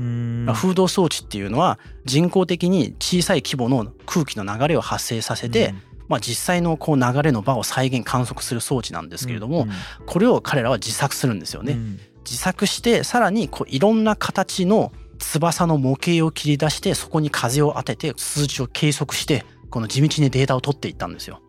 [0.54, 5.74] 風洞装置っていうのは人工的に小さい規模の空気の流れを発生させて、
[6.08, 9.68] まあ、実際のこう流れの場を再現観測する装置なんですけれども、
[10.06, 11.78] これを彼らは自作するんですよね。
[12.26, 21.42] 自作してさらにこういろんな形の翼の模型を切り出してそこに風を当てて数値を計測してこの地道にデータを取っていったんですよ。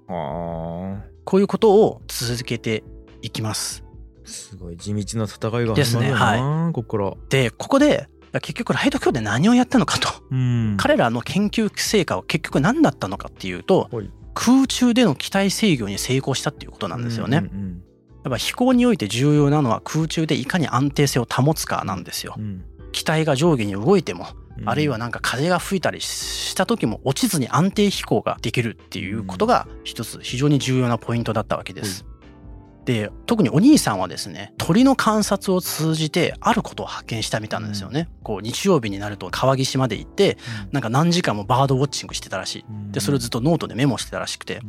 [1.25, 2.85] こういうことを続けて
[3.23, 3.85] いきます。
[4.25, 6.13] すごい地道な戦いがですね。
[6.13, 6.73] はい。
[6.73, 7.15] ここから。
[7.29, 8.09] でここで
[8.41, 13.91] 結局ライト兄弟何をやったのかと、うん、彼らの研究成果は結局何だったのかっていうと
[14.33, 17.39] 空中での機体制御に成功したっていうことなんですよね。
[17.39, 17.83] うんうんうん
[18.25, 22.35] やっぱ飛行において重要なのは空中でいかに安定性を保つかなんですよ。
[22.39, 32.07] うん、機体が上下に動いても、うん、あるいはなんか風が吹いたりした時も落ちずに安定飛行ができるっていうことが一つ非常に重要なポイントだったわけです。
[32.85, 38.09] で特にお兄さんはですね鳥の観察を通じてあることを発見したみたいなんですよね。
[38.23, 40.37] こう日曜日になると川岸まで行って、
[40.73, 42.65] なんか何時間もバードウォッチングしてたらしい。
[42.91, 44.61] でそれをずっとノートでメモしてたらしくて。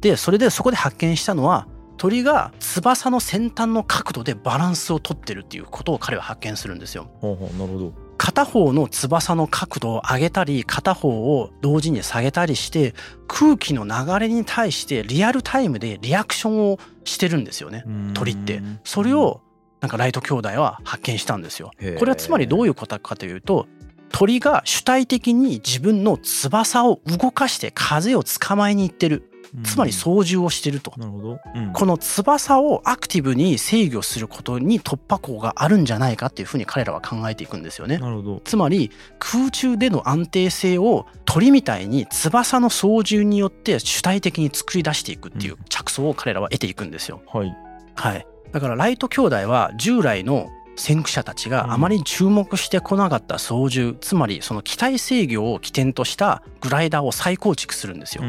[0.00, 1.68] でそれでそこで発見したのは
[2.00, 7.10] 鳥が翼の先端の角度でバランスをとってるっていうことを彼は発見するんですよ。
[7.20, 12.94] ほうほうなるほど片方の翼の角度を上げたり片方を同時に下げたりして
[13.28, 17.84] 空気の流れに対してリアルタイムでリアクションをしてるんですよね
[18.14, 18.62] 鳥って。
[18.82, 19.42] それを
[19.82, 21.70] なんかライト兄弟は発見したんですよ。
[21.98, 23.66] これはつまりどういうことかというと
[24.10, 29.29] 鳥が主体的に自分の翼を動かして風を捕まえに行ってる
[29.64, 38.00] つまり操縦をしてると、うん、この翼をアクティブに制御することに突破口があるんじゃないかっていうふうに彼らは考えていくんですよね。
[38.44, 47.22] つまり空中での安定性を鳥みたいに翼の操縦によって主体的に作り出していくっていう着想を彼らは得ていくんですよ。
[47.26, 47.56] はい、
[47.94, 50.48] はい、だからライト兄弟は従来の
[50.80, 58.24] 先駆者たちがあまり注目してこなかった操縦、つまりその機体制御を起点としたグライダーを再構築するんですよ。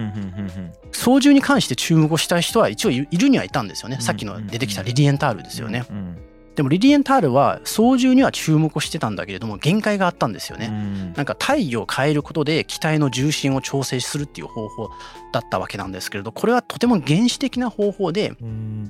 [0.91, 3.97] 操縦に関して注目したい人は一応いるにはいたんですよね。
[4.01, 5.85] さっきの出てきたリリエンタールですよね。
[6.55, 10.67] でもリリエンタールは操縦には注目してたんだけれども限界があったんですよね。
[11.15, 14.89] なんか体位を変えることで機体の重心を調整するっていう方法
[15.31, 18.33] だったわけなんですけれどこれはとても原始的な方法で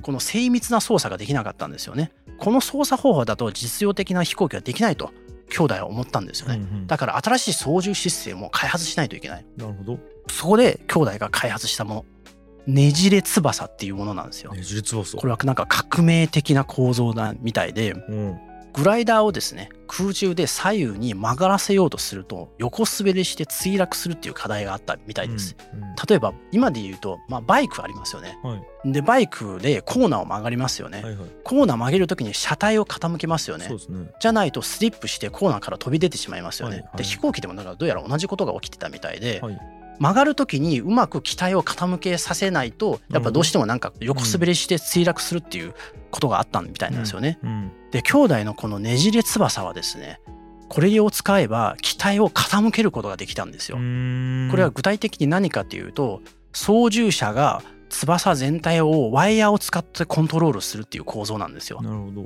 [0.02, 2.10] この精密な操作ができなかったんですよね。
[2.42, 5.12] この操作方法だと実用的な飛行機はできないと
[5.48, 6.60] 兄弟は思ったんですよね。
[6.88, 9.46] だから新しい操縦システムを開発しないといけない。
[9.56, 9.98] なるほど。
[10.28, 12.04] そこで兄弟が開発したもの
[12.66, 14.52] ねじれ翼っていうものなんですよ。
[14.54, 18.40] ねじれ翼これはなんか革命的な構造だみたいで、うん、
[18.72, 25.56] グライダーをですね空中で左右に曲がらせようとすると横滑りして墜落するっていう課題があったみたいです。
[25.74, 28.38] うんうん、例えば今で言うと、まあ、バイクありますよね。
[28.42, 31.02] はい、でバイクでコーナーを曲がりますよね。
[31.02, 33.68] はいはい、コーナー曲げる時に車体を傾けますよね。
[33.68, 33.76] ね
[34.18, 36.76] じゃないとスリップしてコーナーから飛び出てしまいますよね。
[36.76, 45.74] はいはい、で飛行機でもだからどうやら同じことが起きてたみたいで、はい曲がる時にうまく機体を傾けさせないとやっぱどうしてもなんか横滑りして墜落するっていう
[46.10, 47.38] ことがあったみたいなんですよね。
[47.90, 50.20] で兄弟のこのねじれ翼はですね
[50.68, 53.76] これを使えば機体を傾けることができたんですよ。
[53.76, 61.80] これは具体的に何かっていうと操縦者が翼全体をワイヤーを使ってコントロールするっていう構造なんですよ。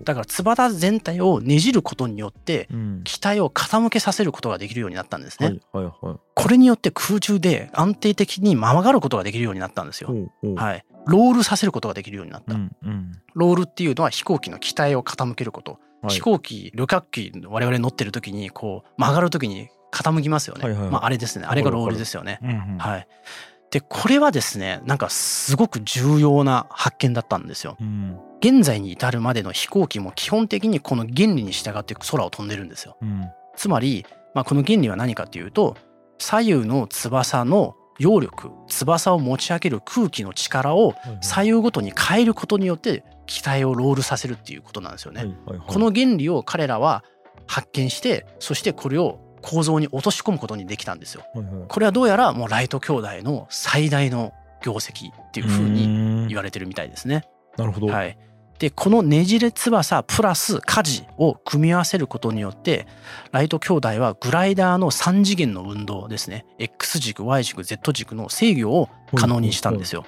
[0.05, 2.69] だから翼全体をねじることによって
[3.05, 5.59] 機体を傾けさせることができるようになったんですね。
[5.73, 10.11] はいはいはい、これによって空中で安定的に曲がることができるようになったんですよ。
[10.57, 10.85] はい。
[11.07, 12.55] ロールさせることができるようになった。
[12.55, 15.79] うんうん、ロールっていうのは飛行機の機体を傾けること。
[16.03, 20.65] はい、飛行機旅客機我々乗ってる時にこう曲がる時に傾きますよね。
[20.65, 21.47] はいはいはい、まああれですね。
[21.47, 22.39] あれがロールですよね。
[22.43, 23.09] うんうん、はい。
[23.71, 27.77] でこれはですねなんかすごく重要な発見だったんですよ。
[27.81, 32.97] うん、現在に至るまでの飛行機も基本的にこの原理に従って空を飛んでるんですよ。
[33.03, 35.77] うん、つまり、まあ、この原理は何かっていうと
[36.19, 45.35] 左右の翼の揚力翼を持ち上げる空気の力を左右ごとに変えることによって機体をロールさせるっていうことなんですよね。
[45.67, 47.05] この原理を彼らは
[47.47, 51.23] 発見してそしてこれを構造に落とし込むことにできたんですよ。
[51.33, 57.25] はいはい、これはどうやらもうライト兄弟の最大の業績っていうふうに言われてるみたいですね。
[57.57, 57.87] なるほど。
[57.87, 58.19] はい。
[58.59, 62.87] でこのねじれ翼プラス舵を組み合わせることによって
[63.31, 70.07] ライト兄弟はグライダーの3次元の運動ですね X 軸 Y 軸 Z 軸の制御を可能にしたんですよ。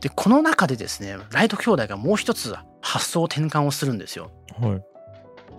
[0.00, 4.30] でこの中でですねライト兄弟がもう一つ発想転換をするんですよ。
[4.58, 4.82] はい、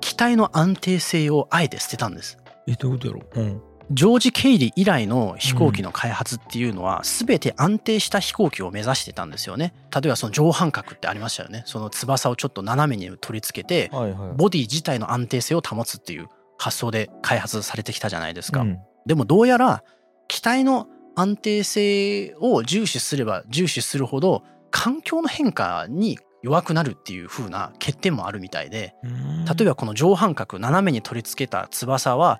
[0.01, 2.40] 機体の安定性をあえて捨てたんです。
[2.67, 3.21] えどういうことやろ？
[3.35, 9.73] う、うん、ジョージ・ケイリ以来の飛行機の開発っていうのは全て安定した飛行機を目指してたんですよね。
[9.93, 11.63] 例えばその上半角ってありましたよね。
[11.65, 13.89] その翼をちょっと斜めに取り付けて、
[14.37, 18.61] ボディ自体の安定性を保つっていう発想で開発されてきたじゃないですか。
[18.61, 19.83] うん、でもどうやら
[20.27, 28.95] 機体の安定性を重視すれば重視するほど環境の変化に弱くなるっていう風な欠点もあるみたいで。
[29.03, 32.39] 例えばこの上半角斜めに取り付けた翼は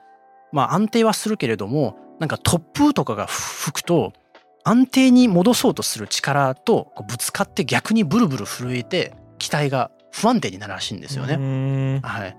[0.52, 4.14] まあ安定はするけれどもなんか突風とかが吹くと
[4.64, 12.00] 安定に戻そうとする力とぶつかって逆にブルブル震えて機体が不安定になるらしいんですよね。
[12.04, 12.38] はい、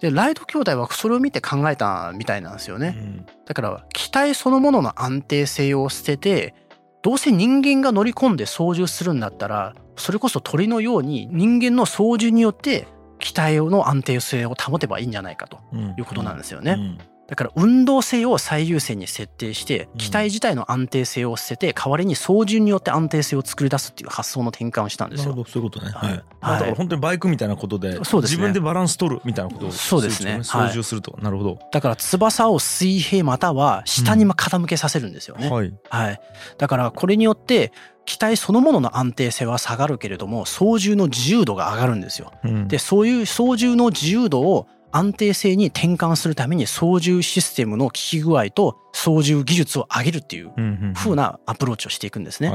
[0.00, 3.24] でライト兄弟はそれを見て考えたみたいなんですよね。
[3.46, 6.54] だから機体そのものの安定性を捨てて
[7.02, 12.88] どうせ人間が乗り込んで操縦するんだったらそれこそ鳥のように人間の操縦によって
[13.20, 15.58] 機体の安定性を保てばいいんじゃないかと
[15.96, 16.72] いうことなんですよね。
[16.72, 25.30] うんうんだから運動性を最優先に設定して機体自体の安定性を捨てて代わりに操縦によって安定性を作り出すっていう発想の転換をしたんですよ。
[25.30, 25.92] なるほどそういうことね。
[25.92, 26.10] はい。
[26.10, 30.40] はい、だから本当にバイクみたいなことで、ね、自分でバランス取るみたいなことをそうですね。
[30.42, 31.58] 操縦すると、はい、なるほど。
[31.72, 35.46] だから翼を水平または下に傾けさせるんですよね。
[35.46, 35.72] うん、はい。
[35.88, 36.20] はい。
[36.58, 37.72] だからこれによって
[38.04, 42.32] 機体そのものの安定性は下がるけれども操縦の自由度が上がるんですよ。
[42.44, 50.52] うん、でそういう操縦の自由度を安定性に転換するために操縦システムの効き具合と操縦技術を上げるっていう
[50.94, 52.52] 風なアプローチをしていくんですね。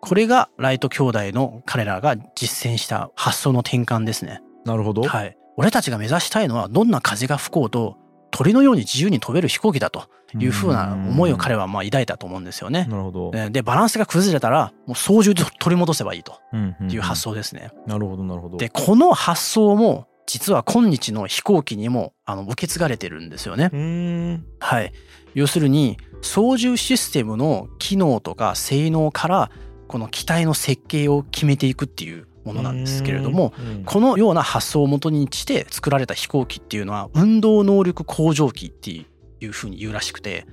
[0.00, 4.42] これがライト兄弟の彼らが実践した発想の転換ですね。
[4.64, 5.02] なるほど。
[5.02, 5.36] はい。
[5.56, 7.96] 俺たちが目指したいのはどんな風が吹こうと
[8.30, 10.04] 鳥のように自由に飛べる飛行機だと
[10.38, 12.86] いうふうな思いを彼はまあ抱いたと思うんですよね。
[12.88, 13.50] なるほど。
[13.50, 16.38] で、バランスが崩れたら、もう操縦で取り戻せばいいと
[16.88, 17.70] いう発想ですね。
[17.86, 18.58] なるほど、なるほど。
[18.58, 24.42] で、この発想も実は今日の飛行機にもあの受け継がれてるんですよね。
[24.58, 24.92] はい。
[25.34, 29.50] 要するに操縦システムの機能とか性能から
[29.86, 33.52] この機体の設計を決めていくっていうものなんですけれども、
[33.84, 39.06] このような発想をもとにして作られた飛行機っていうのは運動能力向上機って
[39.40, 40.46] いうふうに言うらしくて、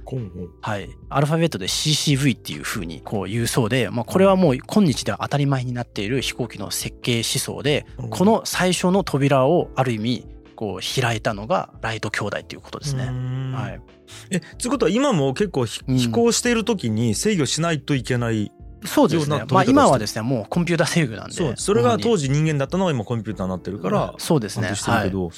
[0.61, 13.05] はい、アルファベットで CCV っていうふうにこう言うそうで、まあ、これはもう今日では当たり前になっている飛行機の設計思想で、この最初の扉をある意味こう開いたのがライト兄弟っていうことですね。
[13.05, 13.81] はい、
[14.29, 18.51] えということは今も結構飛行している時に制御しないといけない、
[18.85, 19.43] そうですね。
[19.49, 21.33] まあ今はですね、もうコンピューター制御なんで。
[21.33, 24.73] そう、それが当時人間だったのが今コンピューターになってるから、そうですね。
[24.75, 24.91] そ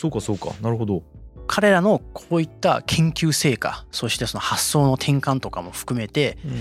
[0.08, 1.04] うかそうか、なるほど。
[1.48, 6.52] 彼らのこういった研究成果そしてその発想の転換とかも含めて、うん、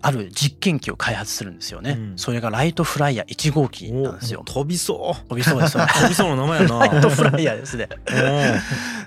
[0.00, 4.42] ある実験機を開発するんですよね、うん、それがライトフライヤー1号機なんですよ。
[4.44, 5.28] 飛びそう。
[5.28, 5.76] 飛びそうです。
[5.78, 6.78] 飛びそうの名前やな。
[6.86, 7.88] ライトフライヤーですね。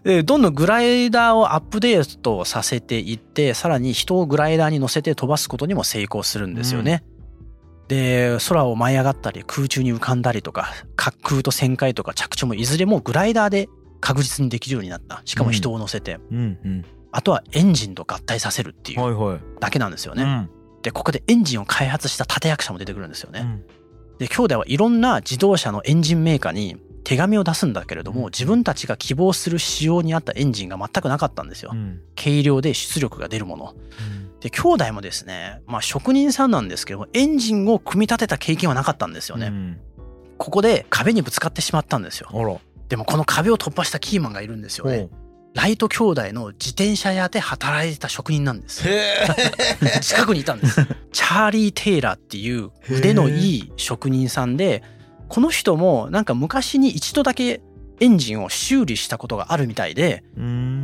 [0.04, 7.04] でどんどんグライダーをアップデートさせていってさらに人をグライダーに乗せて飛ばすことにも成功するんですよね、
[7.84, 13.70] うん、で空を舞い上がったり空中に浮かんだりとか滑空と旋回とか着地もいずれもグライダーで
[14.02, 15.22] 確実にできるようになった。
[15.26, 16.58] しかも人を乗せて、うんうん。
[16.66, 19.40] うん、あとはエンジンと合体させるっていう。
[19.60, 20.24] だけなんですよね。
[20.24, 20.50] はいはい、
[20.82, 23.42] でここでエンジンを開発した立役者も出てくるんですよね。
[23.42, 23.64] うん、
[24.18, 31.72] で兄弟はいろんな自動車のエンジンメーカーに手紙を出すんだけれども自分たちが希望する仕様に合ったエンジンが全くなかったんですよ。
[31.74, 33.74] うん、軽量で出力が出るもの。
[33.76, 39.48] うん、で兄弟もですね、まあ、職人さんなんですけどもエンジンを組み立てた経験はなかったんですよね。
[39.48, 39.80] うん、
[40.38, 42.30] ここで壁にぶつかってしまったんですよ。
[42.92, 45.08] でもこの壁を突破したキーマンがいるんですよね。
[45.54, 48.84] ライト兄弟の自転車屋で働いてた職人なんです。
[50.04, 50.86] 近くにいたんです。
[51.14, 54.84] チャーリー・テイラーっていう腕のいい職人さんで、
[55.30, 57.62] この人もなんか昔に一度だけ
[58.02, 60.26] エンジンを修理したことがあるみたいで、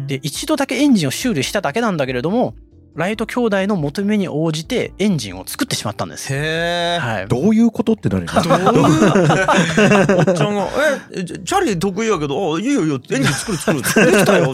[0.07, 2.55] で、一度だけエンジンを修理しただけなんだけれども、
[2.97, 6.33] ライト兄弟の求めに応じてエンジンを作ってしまったんです。
[6.33, 7.27] へはい。
[7.27, 10.17] どういうことってなるどういう？
[10.17, 10.67] おっちゃんが、
[11.11, 14.11] え、チャリ得意やけど、あ、いいよいいよ、エンジン作る作る。
[14.11, 14.51] できたよ。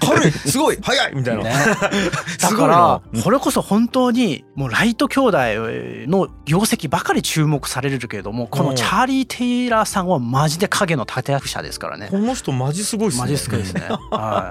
[0.00, 1.44] 軽い、すごい、早いみたいな。
[1.44, 1.54] ね、
[2.42, 2.66] だか
[3.14, 5.38] ら、これこそ本当に、もうライト兄弟
[6.10, 12.08] の業績ばかり注目されるけれども、このチャーリー・テイラーさんはマジで影の立役者ですからね。
[12.10, 13.20] この人マジすごいっすね。
[13.22, 13.82] マジすごいですね。
[14.10, 14.50] は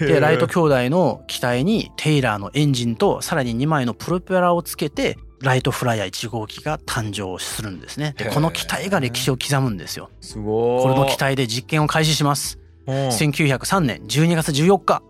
[0.00, 0.04] い。
[0.04, 8.14] で、ライト兄弟の機体にテイラーのエンジンとさらに2枚のプロペラをつけてライトフライヤー1号機が誕生するんですね。
[8.16, 10.10] でこの機体が歴史を刻むんですよ。
[10.20, 10.82] すごい。
[10.82, 12.62] これの機体で実験を開始します。
[12.86, 15.02] 1903年12月14日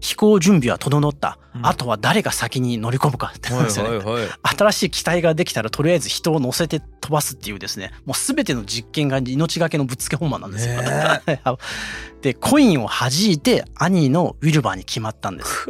[0.00, 10.80] 飛行準備は整った、うん、あとは誰が先に乗り込むかってですね、はいはいはい、新しい機体ができたらとりあえず人を乗せて飛ばすっていうですねもう全ての実験が命がけのぶっつけ本番なんですよ。
[12.20, 15.68] でコインを弾いて兄のウィルバーに決まったんです。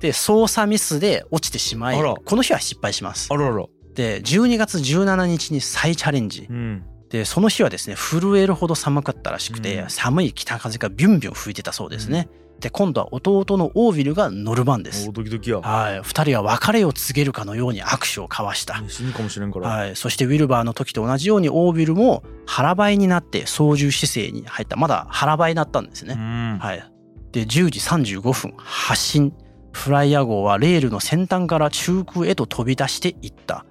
[0.00, 3.28] で操作ミスで落ちてしまいこの日は失敗します。
[3.30, 6.46] あららで12月17日に再チャレンジ。
[6.48, 12.28] うんでその日はですね震えるほど寒かったらしくて、うん、寒い北風がビュンビュン吹いてたそうですね。
[12.54, 15.10] うん、で今度は弟のオーヴィルが乗る番です。
[15.10, 15.60] ドキドキや。
[15.60, 18.82] はい、二人は別れを告げるかのように握手を交わした。
[18.88, 19.68] 死ぬかもしれんから。
[19.68, 24.76] はい、そしてウィルバーの時と同じようにオーヴィルも腹ばいになって操縦姿勢に入った。
[24.76, 26.14] まだ腹ばいだったんですね。
[26.60, 26.92] はい。
[27.32, 29.32] で10時35分発進。
[29.72, 33.64] フライヤー号はレールの先端から中空へと飛び出していった。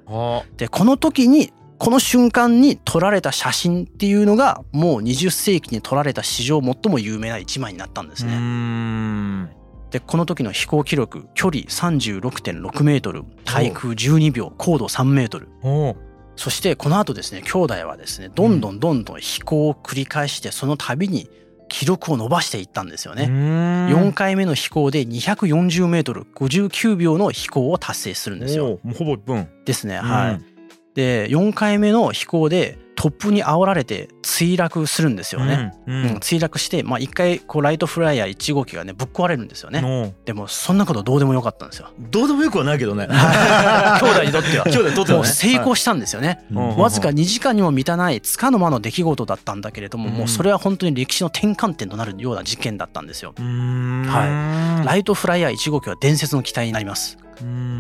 [0.58, 9.48] でこの時にこの瞬間に撮られた写真っていうのがもう20世紀に撮られた史上最も有名な一枚になったんですね。
[9.92, 13.24] でこの時の飛行記録距離36.6メートル。
[13.46, 15.50] 対空12秒高度3メートル。
[16.36, 21.30] そしてこの後ですね兄弟はですねどんどんどんどん飛行を繰り返してその度に
[21.70, 23.26] 記録を伸ばしていったんですよね。
[23.26, 28.80] 4回目の飛行で240メートル59秒の飛行を達成するんですよ。
[28.98, 29.98] ほぼ1分ですね。
[29.98, 30.42] はい。
[30.96, 35.72] で4回目の飛行で突風に煽られて墜落するんですよね。
[35.86, 40.16] うん、うん、墜落して、まあ、一回こうライトフライヤー1号機がねぶっ壊れるんですよね。
[40.26, 41.90] でもそんなことどうでもよかったんですよ。
[42.00, 43.06] どうでもよくはないけどね。
[44.02, 44.66] 兄弟にとっては。
[44.66, 46.44] 兄弟にとっては、ね、成功したんですよね。
[46.52, 53.36] はい、わずか2時間にも満たないつかの間の出来事だったんだけれども、うん、もうそれは本当に歴史の転換点となるような事件だったんですよ。
[53.38, 54.88] はい。
[54.88, 57.20] ライトフライヤー1号機は伝説の機体になります。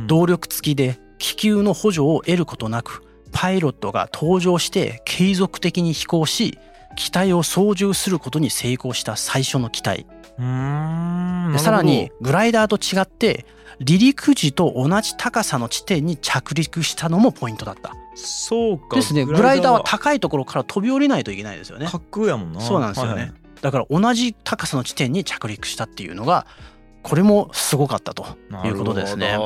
[0.05, 6.57] 動力付きで気球の補助を得ることなくパイロットが登場して継続的に飛行し
[6.95, 10.05] 機体を操縦することに成功した最初の機体。
[10.37, 13.45] でさらにグライダーと違って
[13.79, 17.93] 離陸時と同じ高さの地点に着陸したのもポイントだった。
[18.15, 18.95] そうか。
[18.95, 19.25] ですね。
[19.25, 21.85] グライダーは高いところから飛び降りないといけないですよね。
[21.85, 22.61] 滑空やもんな。
[22.61, 26.47] そうなんですよね、はいはい、だから同じ高さの地点に着陸したっていうのが
[27.03, 28.25] これもすごかったと
[28.65, 29.37] いうことですね。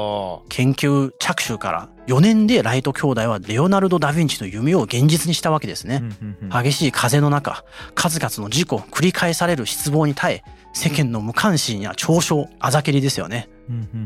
[0.50, 6.04] 研究着手から4年でライト兄弟はレオナルド・ダ・ヴィンチの夢を現実にしたわけですね。
[6.52, 7.64] 激しい風の中、
[7.96, 13.50] 数々の事故、繰り返される失望に耐え、世間の無関心や嘲笑、あざけりですよね。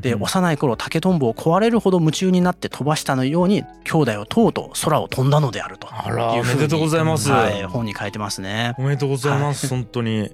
[0.01, 5.88] で幼い頃竹とんぼを壊れるほど夢中になって飛ばしたのように兄弟はとうとう空を飛んだのであると。
[5.91, 8.75] あらおめでとうございます、はい、本に書いてますね。
[8.78, 10.32] おめでとうございます、はい、本当に。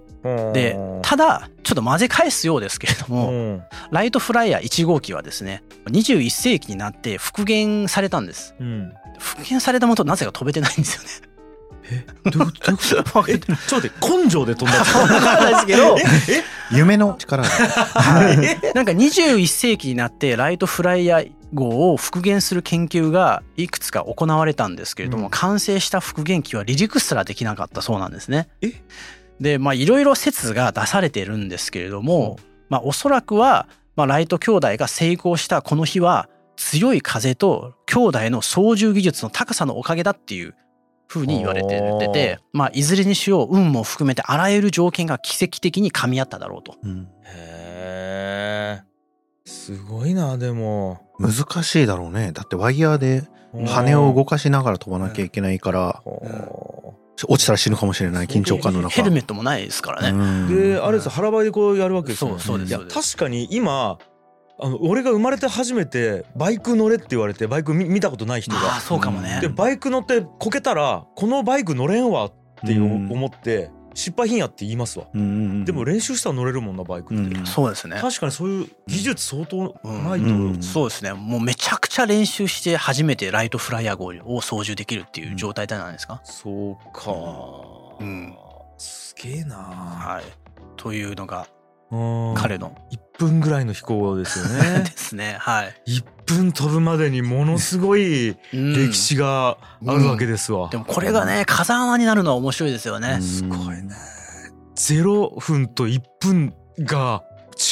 [0.54, 11.31] でただちょっと混ぜ返すようですけれどもライトフライヤー1号機はですね21世紀になって復元されたんです、うん、復元されたものとなぜか飛べてないんですよね
[11.92, 12.78] えどういうこと？
[12.78, 15.98] ちょっと待って根性で飛んだわからないですけど。
[16.72, 28.48] 夢の力、はい、なんか21世紀になってライトフライヤー号を復元する研究がいくつか行われたんですけれども、うん、完成した復元機は離陸すらできなかったそうなんですね。
[29.42, 32.42] でまあいろいろ説が出されてるんですけれども、う。
[32.42, 40.56] ん、まあおそらくは、まあ、ライト兄弟が成功したこの日は強い風と兄弟の操縦技術の高さのおかげだっていう
[41.12, 41.68] ふうに言われて
[42.14, 46.78] て、まあ、いずれにしよう運も含めてあらゆる条件が奇跡的に噛み合っただろうと。
[46.82, 48.84] うん、へえ
[49.46, 51.02] すごいなでも。
[51.20, 52.32] 難しいだろうね。
[52.32, 53.28] だってワイヤーで
[53.68, 56.02] 羽を動かしながら飛ばなきゃいけないから、
[57.28, 58.90] 落ちたら死ぬかもしれない緊張感の中。
[58.96, 62.40] ヘルメットもないですからね、であれです腹ばいでこうやるわけですよね。
[62.40, 62.78] そうです
[63.16, 64.00] 確かに今
[64.62, 68.80] あの俺が生まれて初めてバイク乗れって言われてバイク見たことない人が。
[68.80, 69.40] そうかもね。
[69.42, 72.34] でバイク乗ってこけたらこのバイク乗れんわっ
[72.66, 77.98] て思って失敗品やって言いますわ、でも練習したら乗れるもんなバイクって、うん、そうですね。
[78.00, 80.30] 確かにそういう技術相当ないと、う。
[80.30, 81.14] んうん、そうですね。
[81.14, 87.12] もうめちゃくちゃ練習して初めてライトフライヤー号を操縦できるっていう状態じゃないですか、そうか。
[88.00, 88.36] うん。
[88.78, 89.56] すげえな。
[89.56, 90.24] はい。
[90.78, 91.48] というのが
[92.36, 92.74] 彼の。
[92.92, 94.84] 1分ぐらいの飛行ですよね。
[94.90, 95.76] ですねはい。
[95.88, 100.66] 1分飛ぶまでにものすごい歴史があるわけですわ、うん。
[100.66, 103.20] うん、でもこれがね風穴になるのは面白いですよね。
[103.22, 103.96] すごいね。
[104.76, 107.24] 0分と1分が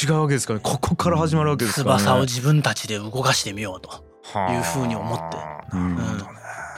[0.02, 0.62] 違うわけですからね。
[0.64, 4.10] ここから始まるわけですから、ね、翼を自分たちで動かしてみようと。
[4.52, 5.38] いうふうに思って、
[5.72, 5.98] うん、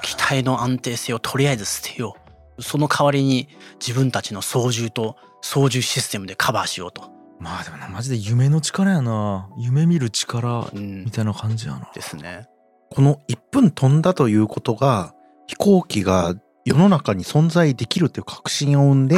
[0.02, 2.16] 機体の安定性をとりあえず捨てよ
[2.58, 3.48] うその代わりに
[3.80, 7.10] 自分たちの操縦と操縦システムでカバーしようと
[7.42, 9.48] まあでもなマジで夢の力やな。
[9.58, 12.46] 夢見る力みたいな感じやな、うん、ですね。
[12.90, 15.12] この1分飛んだということが
[15.48, 16.34] 飛行機が
[16.64, 19.16] 世の中に存在できるという確信を生んで、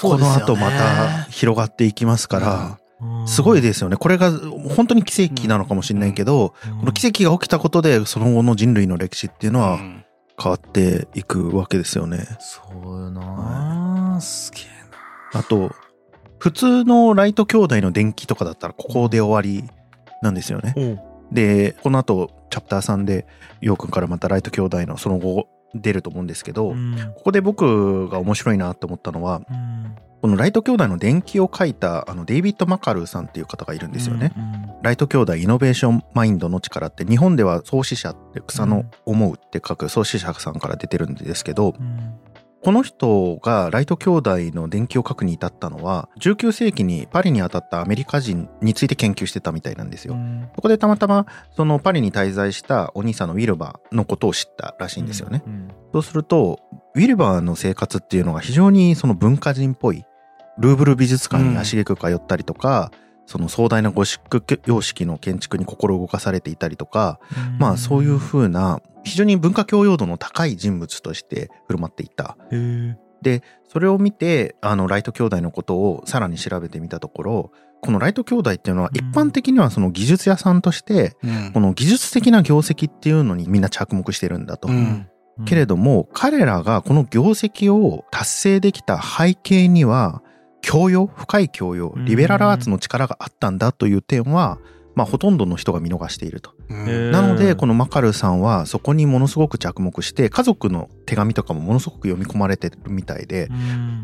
[0.00, 2.78] この後また広がっていきますから、
[3.26, 3.96] すごいですよね。
[3.96, 9.78] これが本当に奇跡なのかもしれないけど、この奇跡が起きたことでその後の人類の歴史っていうのは
[10.42, 12.26] 変わっていくわけですよね。
[12.40, 15.40] そうよな、すげえな。
[15.40, 15.74] あと、
[16.42, 19.70] 普通のライト兄弟の電気とかだったらここで終わり
[20.22, 21.00] なんですよね。
[21.30, 23.28] で、この後チャプター3で、
[23.60, 26.70] ようくんからまたライト兄弟のその後出ると思うんですけど、
[27.14, 29.40] ここで僕が面白いなって思ったのは、
[30.20, 34.32] このライト兄弟の伝記を書いたあのデイビッド・マカルーさんっていう方がいるんですよね。
[34.36, 42.14] うんうん、ライト兄弟イノベーションマインドの力って日本では創始者って草の思うって書く創始者さんから出てるんですけど、うん、
[42.62, 50.14] この人がライト兄弟の伝記を書くに至ったのは19世紀にパリに当たったアメリカ人について研究してたみたいなんですよ。
[50.14, 55.42] うん、そこでたまたまそのパリに滞在したお兄さんのウィルバーのことを知ったらしいんですよね。
[55.44, 56.60] うんうん、そうすると
[56.94, 60.04] ウィルバーの生活っていうのが非常にその文化人っぽい
[60.58, 67.20] ルーブル美術館に足げく通ったりとか、うん、その壮大なゴシック様式の建築に心動かされていたりとか、
[67.52, 72.36] うん、まあそういうふうな非常に文化教養度の高い人物として振る舞っていた。
[73.22, 77.52] でそれを見てあのライト兄弟のことをさらに調べてみたところ
[77.82, 81.16] このライト兄弟っていうのは一般的にはその技術屋さんとして、
[81.52, 84.68] この技術的な業績っていうのにみんな着目してるんだと。
[84.68, 85.08] うん。
[85.46, 90.22] けれども、彼らがこの業績を達成できた背景には、
[90.62, 94.58] 教養深い教養リベラルアーツの力があったんだという点は、
[94.94, 96.52] まあ、ほとんどの人が見逃していると。
[96.72, 103.48] なのでこのマカルさんはそこにものすごく着目して家族の手紙とかもものすごく読み込まれてるみたいで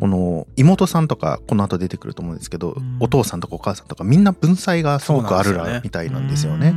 [0.00, 6.74] この妹さんとかこの後出てくると思うんですけどお父さんとかお母さんとかみんな文才がすごくあるらみたいなんですよね。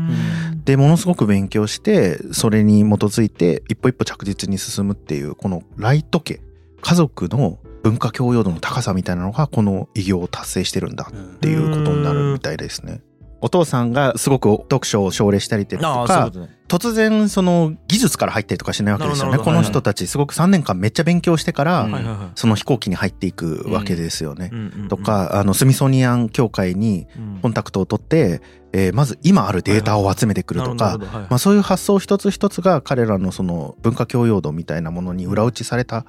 [0.63, 6.39] でものすごく勉強してそれに基づいて一歩一歩着実に進むっていうこのライト家
[6.81, 13.01] 家族の文化教養度の高さみたいなのがこの偉業を達成してるんだっていうことになるみたいですね。
[13.41, 19.39] お父さんがすごく読書を奨励したりとか、ね、突然その技術から入ったりとかしないわけですよね。
[19.39, 21.89] この人たちすごく3年間めっちゃ勉強してから、
[22.35, 24.51] その飛行機に入っていくわけですよね。
[24.89, 27.07] とか、あの、スミソニアン協会に
[27.41, 28.41] コンタクトを取って、
[28.73, 36.05] えー、まず今あるデータを集めてくるとか、まあそういう発想一つ一つが彼らのその文化教養度みたいなものに裏打ちされた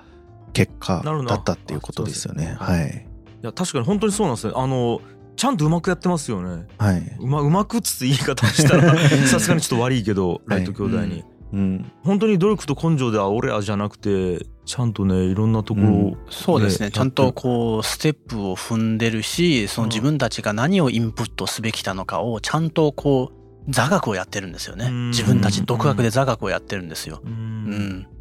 [0.53, 2.57] 結果だったっていうことですよね。
[2.59, 3.07] はい。
[3.43, 4.53] いや確かに本当にそうなんですね。
[4.57, 5.01] あの
[5.37, 6.67] ちゃんとうまくやってますよね。
[6.79, 7.17] はい。
[7.19, 8.97] うまうまくっつって言い方したら
[9.27, 11.13] さすがにちょっと悪いけど、ライト兄弟に。
[11.13, 24.91] はいうん、本当に努力と根性では俺らじゃなくてちゃんとねいろんなところ、うん、そうですねちゃんとこうステップを踏んでるしその自分たちが何をインプットすべきなのかをちゃんとこう座学をやってるんですよね。
[25.11, 27.21] 自分たち独学で座学をやってるんですよ。
[27.25, 27.52] うん。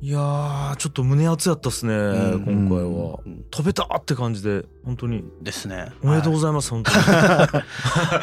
[0.01, 3.19] いやー、ちょっと胸熱やったっすね、今回は。
[3.49, 5.23] 飛べたって感じで、本当に。
[5.41, 5.91] ですね。
[6.03, 6.97] おめでとうございます、本当に。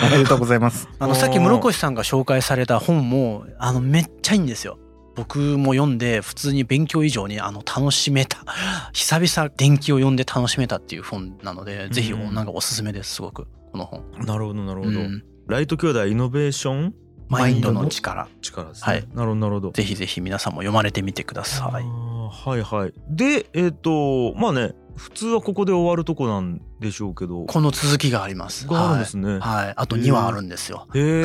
[0.08, 0.88] おめでとうございます。
[0.98, 4.78] あの、さっき室越さんが紹介された本も、あの、めっちゃいいんですよ。
[5.14, 8.38] 僕も読んで普通に勉強以上にあの楽しめた
[8.92, 15.00] 久々電気を読んで楽しめたっていう本なので、ぜひなんかおすすめですすごくこの本なるほどなるほど、
[15.48, 16.94] ライト兄弟イノベーション
[17.28, 18.28] マインドの力。
[18.40, 18.92] 力ですね。
[18.92, 19.08] はい。
[19.14, 19.70] なるほど、なるほど。
[19.72, 21.84] ぜひぜひ皆さんも読まれてみてください。
[22.30, 22.92] はいはい。
[23.08, 27.44] で、えっ、ー、と、まあね、普通はここで終わるとこなんでしょうけど。
[27.46, 28.66] この続きがあります。
[28.66, 29.38] があるんですね。
[29.38, 29.74] はい。
[29.76, 30.88] あと2話あるんですよ。
[30.94, 31.22] へ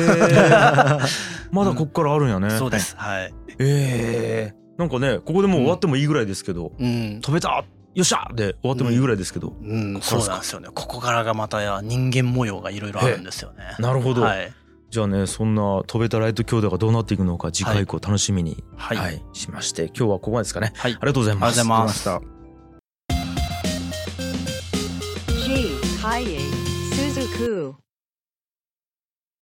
[1.50, 2.50] まだここからあるんやね。
[2.50, 2.96] そうです。
[2.96, 3.34] はい。
[3.58, 4.54] ええ。
[4.78, 9.54] なんかね、ここでもう終わってもいいぐらいですけど、うん、飛べたよっしゃで終わってもいいぐらいですけど。
[9.62, 10.68] うん、そうなんですよね。
[10.74, 13.76] ここからがまた人間模様がいろいろあるんですよね。
[13.78, 14.22] なるほど。
[14.22, 14.52] はい。
[14.94, 21.60] じゃあねそんな飛べたライト兄弟がどうなっていくのか次回以降楽しみに、はい、はい、しまして今日はここまでですかね、はい、ありがとうございます。
[21.60, 22.22] ありがとうございました。
[25.42, 26.38] G ハイエ
[26.92, 27.74] スズク